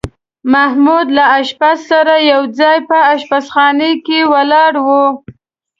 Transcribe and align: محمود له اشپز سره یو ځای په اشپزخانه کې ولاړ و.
محمود 0.53 1.07
له 1.17 1.25
اشپز 1.39 1.77
سره 1.91 2.13
یو 2.31 2.41
ځای 2.59 2.77
په 2.89 2.97
اشپزخانه 3.13 3.89
کې 4.05 4.19
ولاړ 4.31 4.73
و. 4.85 4.87